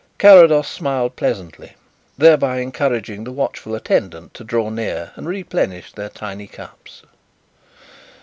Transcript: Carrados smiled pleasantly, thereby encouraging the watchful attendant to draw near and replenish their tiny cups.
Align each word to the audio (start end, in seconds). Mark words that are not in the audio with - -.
Carrados 0.17 0.67
smiled 0.67 1.15
pleasantly, 1.15 1.73
thereby 2.17 2.57
encouraging 2.57 3.23
the 3.23 3.31
watchful 3.31 3.75
attendant 3.75 4.33
to 4.33 4.43
draw 4.43 4.71
near 4.71 5.11
and 5.15 5.27
replenish 5.27 5.91
their 5.91 6.09
tiny 6.09 6.47
cups. 6.47 7.03